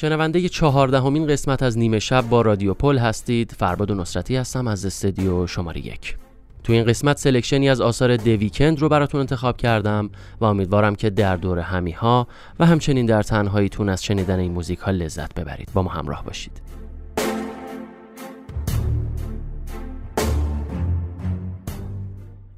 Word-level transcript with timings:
شنونده 0.00 0.48
چهاردهمین 0.48 1.26
قسمت 1.26 1.62
از 1.62 1.78
نیمه 1.78 1.98
شب 1.98 2.28
با 2.28 2.42
رادیو 2.42 2.74
پل 2.74 2.98
هستید. 2.98 3.52
فرباد 3.58 3.90
و 3.90 3.94
نصرتی 3.94 4.36
هستم 4.36 4.68
از 4.68 4.86
استدیو 4.86 5.46
شماره 5.46 5.86
یک. 5.86 6.16
تو 6.64 6.72
این 6.72 6.84
قسمت 6.84 7.18
selection 7.18 7.63
ی 7.63 7.68
از 7.68 7.80
آثار 7.80 8.16
The 8.16 8.37
Weeknd 8.37 8.80
رو 8.80 8.88
براتون 8.88 9.20
انتخاب 9.20 9.56
کردم 9.56 10.10
و 10.40 10.44
امیدوارم 10.44 10.94
که 10.94 11.10
در 11.10 11.36
دور 11.36 11.58
همی 11.58 11.90
ها 11.90 12.26
و 12.60 12.66
همچنین 12.66 13.06
در 13.06 13.22
تنهاییتون 13.22 13.88
از 13.88 14.04
شنیدن 14.04 14.38
این 14.38 14.52
موزیک 14.52 14.78
ها 14.78 14.90
لذت 14.90 15.34
ببرید. 15.34 15.68
با 15.74 15.82
ما 15.82 15.90
همراه 15.90 16.24
باشید. 16.24 16.62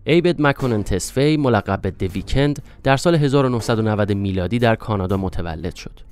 ایبل 0.05 0.43
مکونن 0.43 0.83
تسفای 0.83 1.37
ملقب 1.37 1.81
به 1.83 1.91
The 1.91 2.15
Weeknd 2.15 2.63
در 2.83 2.97
سال 2.97 3.15
1990 3.15 4.13
میلادی 4.13 4.59
در 4.59 4.75
کانادا 4.75 5.17
متولد 5.17 5.75
شد. 5.75 6.10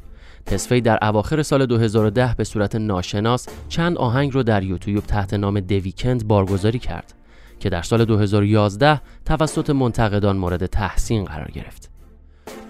تسفی 0.48 0.80
در 0.80 0.98
اواخر 1.02 1.42
سال 1.42 1.66
2010 1.66 2.34
به 2.36 2.44
صورت 2.44 2.74
ناشناس 2.74 3.48
چند 3.68 3.98
آهنگ 3.98 4.34
رو 4.34 4.42
در 4.42 4.62
یوتیوب 4.62 5.04
تحت 5.04 5.34
نام 5.34 5.60
دویکند 5.60 6.28
بارگذاری 6.28 6.78
کرد 6.78 7.14
که 7.60 7.68
در 7.70 7.82
سال 7.82 8.04
2011 8.04 9.00
توسط 9.24 9.70
منتقدان 9.70 10.36
مورد 10.36 10.66
تحسین 10.66 11.24
قرار 11.24 11.50
گرفت. 11.50 11.90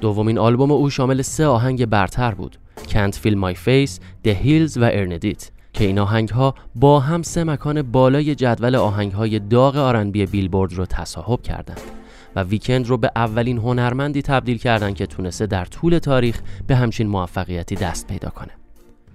دومین 0.01 0.39
آلبوم 0.39 0.71
او 0.71 0.91
شامل 0.91 1.23
سه 1.23 1.47
آهنگ 1.47 1.87
برتر 1.87 2.35
بود: 2.35 2.59
Can't 2.89 3.15
Feel 3.15 3.35
My 3.35 3.55
Face, 3.55 4.01
The 4.27 4.35
Hills 4.45 4.77
و 4.77 4.91
Earned 4.91 5.37
که 5.73 5.85
این 5.85 5.99
آهنگ 5.99 6.29
ها 6.29 6.55
با 6.75 7.01
هم 7.01 7.23
سه 7.23 7.45
مکان 7.45 7.83
بالای 7.83 8.35
جدول 8.35 8.75
آهنگ 8.75 9.13
های 9.13 9.39
داغ 9.39 9.77
آرنبی 9.77 10.27
بیلبورد 10.27 10.73
رو 10.73 10.87
تصاحب 10.87 11.43
کردند. 11.43 11.98
و 12.39 12.43
ویکند 12.43 12.87
رو 12.87 12.97
به 12.97 13.11
اولین 13.17 13.59
هنرمندی 13.59 14.23
تبدیل 14.23 14.59
کردن 14.59 14.95
که 14.95 15.07
تونسته 15.07 15.47
در 15.47 15.65
طول 15.65 15.99
تاریخ 15.99 16.41
به 16.67 16.77
همچین 16.77 17.07
موفقیتی 17.07 17.75
دست 17.75 18.07
پیدا 18.07 18.29
کنه. 18.31 18.51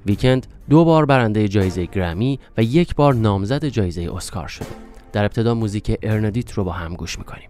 ویکند 0.05 0.47
دو 0.69 0.85
بار 0.85 1.05
برنده 1.05 1.47
جایزه 1.47 1.85
گرمی 1.85 2.39
و 2.57 2.63
یک 2.63 2.95
بار 2.95 3.13
نامزد 3.13 3.65
جایزه 3.65 4.09
اسکار 4.15 4.47
شده. 4.47 4.65
در 5.13 5.23
ابتدا 5.23 5.53
موزیک 5.53 5.97
ارندیت 6.01 6.51
رو 6.51 6.63
با 6.63 6.71
هم 6.71 6.95
گوش 6.95 7.19
می‌کنیم. 7.19 7.49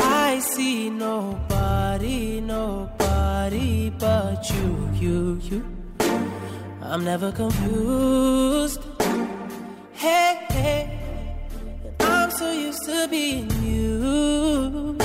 I 0.00 0.38
see 0.52 0.90
nobody, 0.90 2.22
nobody 2.54 3.72
but 4.02 4.38
you, 4.50 4.68
you, 5.02 5.20
you. 5.48 5.81
I'm 6.92 7.04
never 7.04 7.32
confused. 7.32 8.84
Hey, 9.94 10.46
hey, 10.50 11.00
I'm 12.00 12.30
so 12.30 12.52
used 12.52 12.84
to 12.84 13.08
being 13.08 13.50
used. 13.62 15.01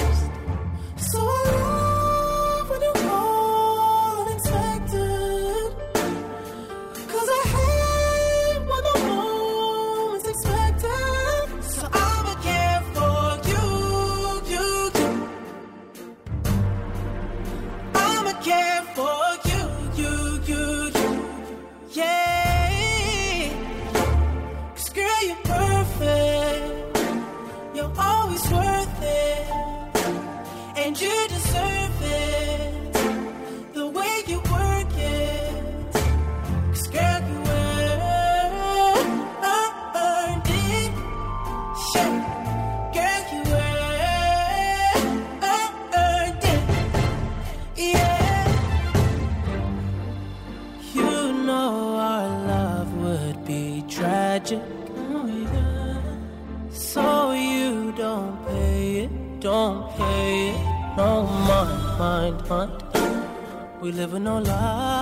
With 64.06 64.22
no 64.22 64.38
lies. 64.38 64.97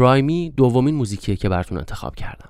ترایمی 0.00 0.52
دومین 0.56 0.94
موزیکیه 0.94 1.36
که 1.36 1.48
براتون 1.48 1.78
انتخاب 1.78 2.14
کردم. 2.14 2.49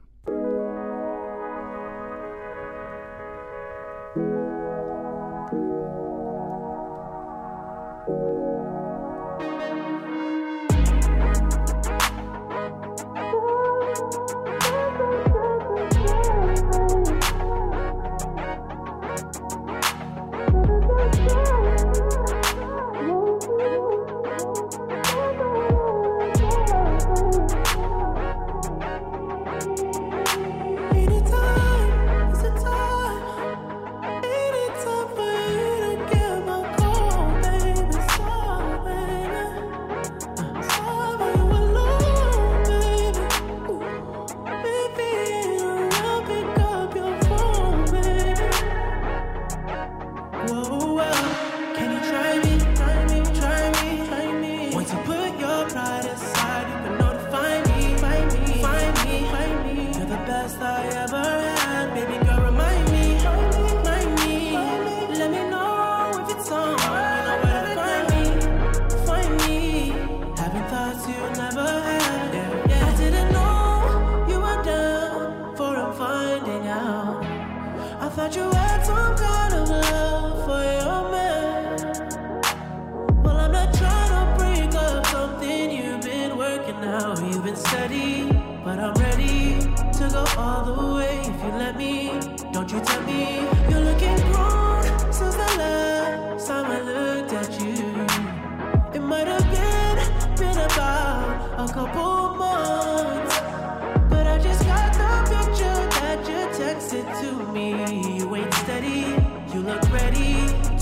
to 107.20 107.32
me. 107.52 108.18
You 108.18 108.34
ain't 108.36 108.54
steady, 108.54 109.04
you 109.52 109.60
look 109.60 109.82
ready 109.92 110.34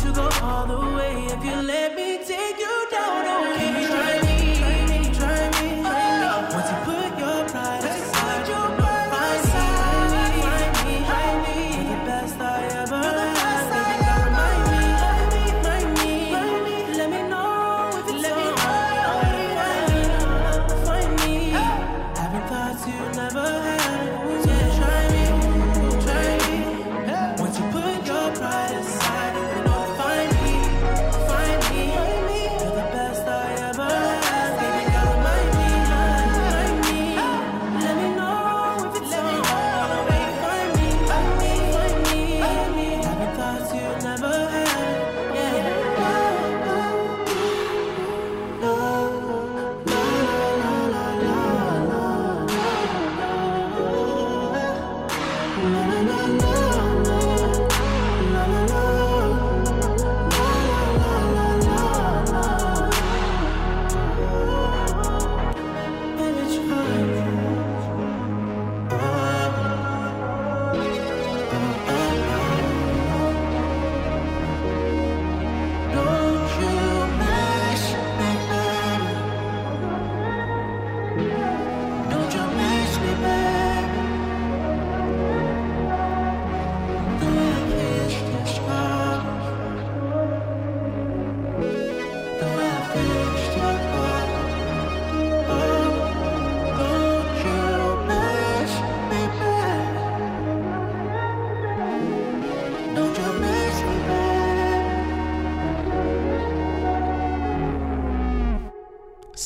to 0.02 0.12
go 0.14 0.28
all 0.42 0.66
the 0.66 0.96
way 0.96 1.26
if 1.26 1.44
you 1.44 1.62
let 1.62 1.96
me 1.96 2.17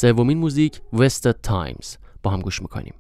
سومین 0.03 0.39
موزیک 0.39 0.81
وست 0.93 1.29
تایمز 1.29 1.97
با 2.23 2.31
هم 2.31 2.41
گوش 2.41 2.63
می‌کنیم. 2.63 2.95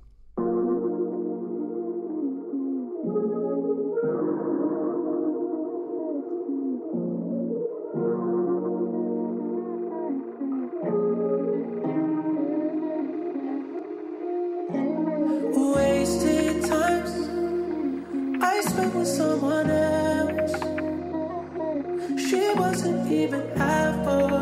Even 23.23 23.43
half 23.59 24.07
of 24.07 24.42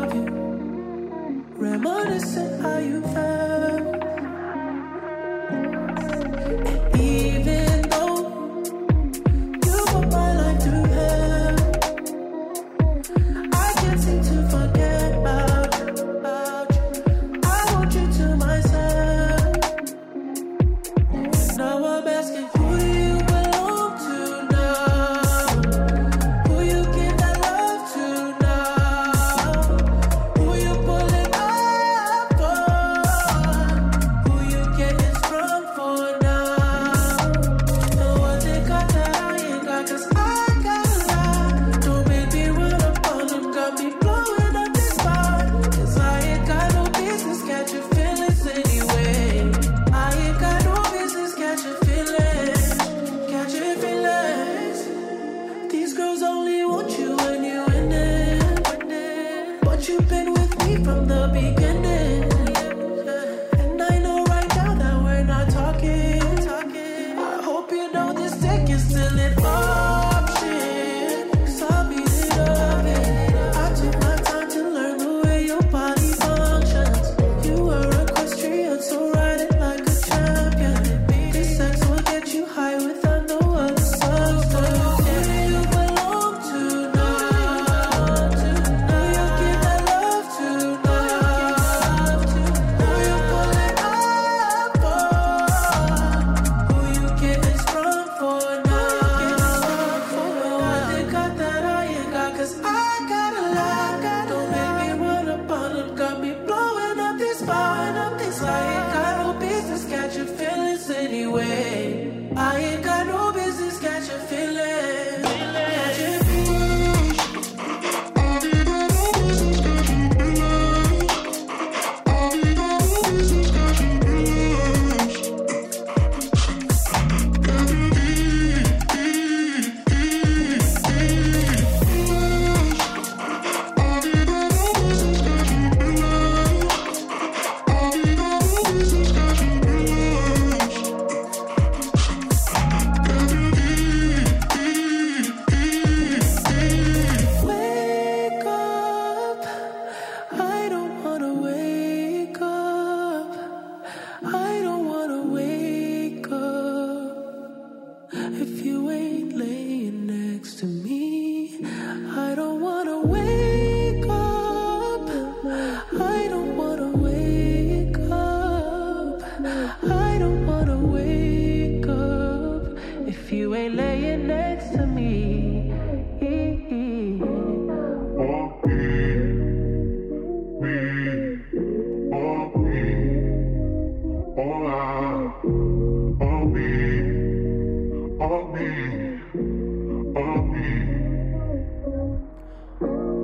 you 2.91 3.01
first. 3.13 3.40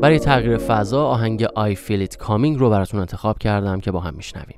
برای 0.07 0.19
تغییر 0.19 0.57
فضا 0.57 1.05
آهنگ 1.07 1.45
I 1.45 1.75
Feel 1.75 2.07
It 2.07 2.25
Coming 2.25 2.57
رو 2.57 2.69
براتون 2.69 2.99
انتخاب 2.99 3.37
کردم 3.37 3.79
که 3.79 3.91
با 3.91 3.99
هم 3.99 4.13
میشنویم. 4.13 4.57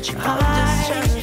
i'm 0.00 0.04
just 0.04 0.18
high. 0.18 1.19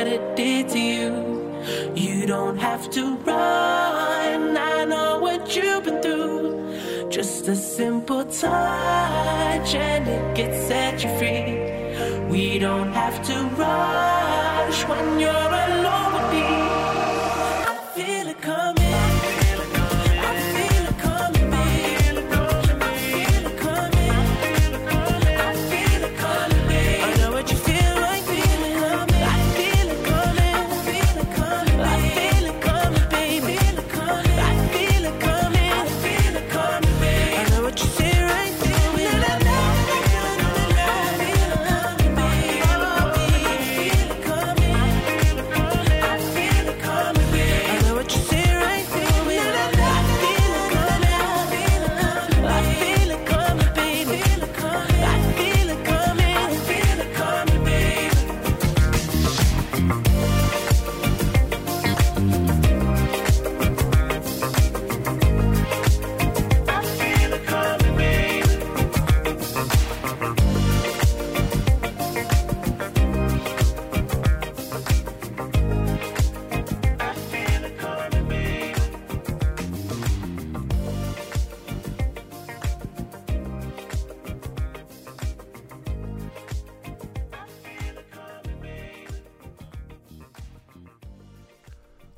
what 0.00 0.08
it 0.08 0.34
did 0.34 0.66
to 0.66 0.78
you. 0.78 1.12
You 1.94 2.26
don't 2.26 2.56
have 2.56 2.88
to 2.92 3.16
run. 3.16 4.56
I 4.56 4.86
know 4.86 5.18
what 5.18 5.54
you've 5.54 5.84
been 5.84 6.00
through. 6.00 7.10
Just 7.10 7.48
a 7.48 7.54
simple 7.54 8.24
touch 8.24 9.74
and 9.74 10.08
it 10.08 10.34
gets 10.34 10.68
set 10.68 11.04
you 11.04 11.10
free. 11.18 12.28
We 12.30 12.58
don't 12.58 12.92
have 12.94 13.16
to 13.28 13.36
rush 13.62 14.88
when 14.88 15.20
you're 15.20 15.30
alive. 15.30 15.69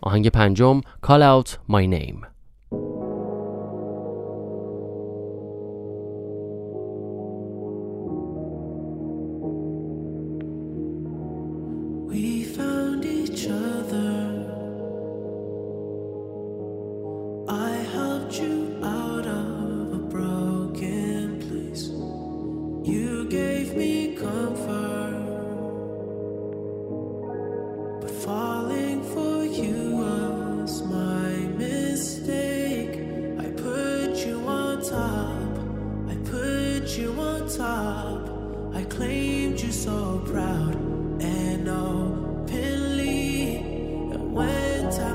آهنگ 0.02 0.28
پنجم 0.28 0.80
Call 1.06 1.22
Out 1.22 1.48
My 1.68 1.86
Name. 1.86 2.26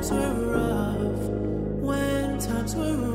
times 0.09 0.35
were 0.37 0.51
rough, 0.51 1.29
when 1.81 2.39
times 2.39 2.75
were 2.75 2.93
rough. 2.93 3.06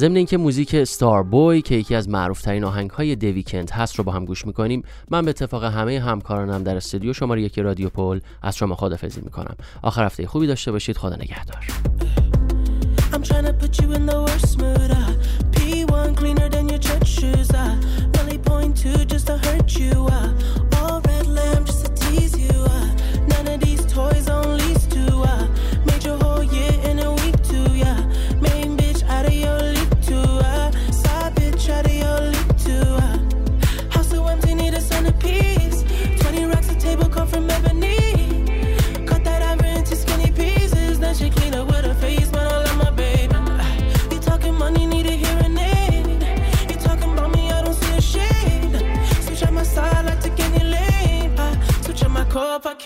ضمن 0.00 0.16
اینکه 0.16 0.36
موزیک 0.36 0.74
استار 0.74 1.22
بوی 1.22 1.62
که 1.62 1.74
یکی 1.74 1.94
از 1.94 2.08
معروفترین 2.08 2.64
آهنگهای 2.64 3.16
دویکند 3.16 3.70
هست 3.70 3.96
رو 3.96 4.04
با 4.04 4.12
هم 4.12 4.24
گوش 4.24 4.46
می‌کنیم 4.46 4.82
من 5.10 5.24
به 5.24 5.28
اتفاق 5.28 5.64
همه 5.64 6.00
همکارانم 6.00 6.62
در 6.62 6.76
استودیو 6.76 7.12
شماره 7.12 7.42
یک 7.42 7.58
رادیو 7.58 7.88
پول 7.88 8.20
از 8.42 8.56
شما 8.56 8.74
خدافظی 8.74 9.20
می‌کنم. 9.20 9.56
آخر 9.82 10.04
هفته 10.04 10.26
خوبی 10.26 10.46
داشته 10.46 10.72
باشید. 10.72 10.96
خدا 10.96 11.16
نگهدار. 11.16 11.66
I'm 13.12 13.22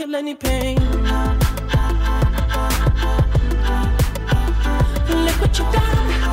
kill 0.05 0.17
any 0.17 0.35
pain. 0.35 0.77
Look 5.25 5.41
what 5.41 5.59
you 5.59 5.65
got. 5.73 6.24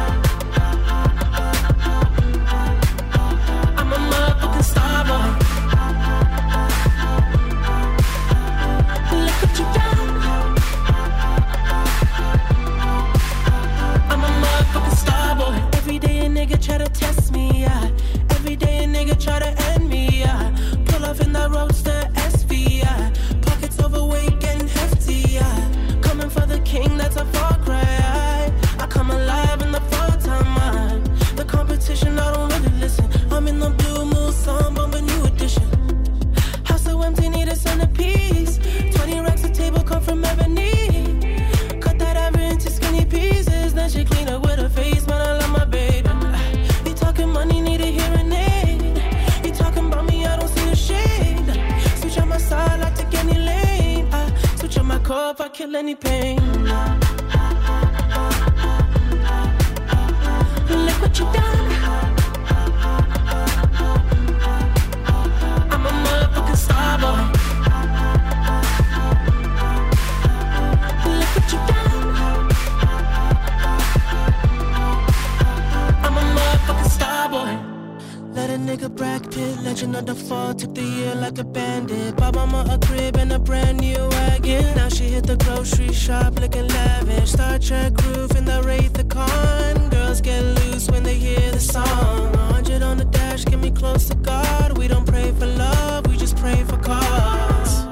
Nigga 78.65 78.89
Brad 78.89 79.23
Pitt, 79.31 79.57
legend 79.63 79.95
of 79.95 80.05
the 80.05 80.15
fall, 80.15 80.53
took 80.53 80.73
the 80.75 80.81
year 80.81 81.15
like 81.15 81.37
a 81.37 81.43
bandit. 81.43 82.15
Bought 82.15 82.35
mama 82.35 82.65
a 82.69 82.77
crib 82.85 83.17
and 83.17 83.31
a 83.31 83.39
brand 83.39 83.79
new 83.79 83.97
wagon. 84.09 84.75
Now 84.75 84.89
she 84.89 85.05
hit 85.05 85.25
the 85.25 85.37
grocery 85.37 85.93
shop 85.93 86.39
looking 86.39 86.67
lavish. 86.67 87.31
Star 87.31 87.59
Trek 87.59 87.93
roof 88.05 88.35
in 88.35 88.45
the 88.45 88.61
Wraith 88.63 88.93
the 88.93 89.03
Con. 89.03 89.89
Girls 89.89 90.21
get 90.21 90.41
loose 90.43 90.89
when 90.89 91.03
they 91.03 91.15
hear 91.15 91.51
the 91.51 91.59
song. 91.59 92.31
100 92.33 92.81
on 92.81 92.97
the 92.97 93.05
dash, 93.05 93.45
get 93.45 93.59
me 93.59 93.71
close 93.71 94.07
to 94.09 94.15
God. 94.15 94.77
We 94.77 94.87
don't 94.87 95.05
pray 95.05 95.31
for 95.31 95.47
love, 95.47 96.07
we 96.07 96.17
just 96.17 96.35
pray 96.37 96.63
for 96.63 96.77
cause. 96.77 97.85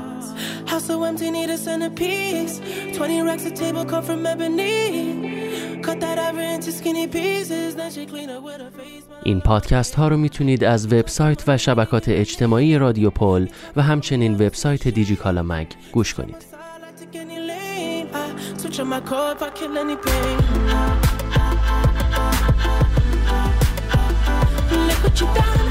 House 0.69 0.85
so 0.85 1.03
empty, 1.03 1.31
need 1.31 1.49
a 1.49 1.57
centerpiece. 1.57 2.59
20 2.95 3.21
racks 3.21 3.45
of 3.45 3.53
table 3.53 3.85
come 3.85 4.03
from 4.03 4.25
ebony. 4.25 5.38
این 9.23 9.39
پادکست 9.39 9.95
ها 9.95 10.07
رو 10.07 10.17
می‌تونید 10.17 10.63
از 10.63 10.93
وبسایت 10.93 11.43
و 11.47 11.57
شبکات 11.57 12.09
اجتماعی 12.09 12.77
رادیو 12.77 13.09
پل 13.09 13.47
و 13.75 13.81
همچنین 13.81 14.33
وبسایت 14.33 14.87
دیجیکالا 14.87 15.43
مگ 15.43 15.67
گوش 15.91 16.13
کنید. 16.13 16.45
Look 24.87 25.03
what 25.03 25.19
you 25.19 25.27
done. 25.35 25.68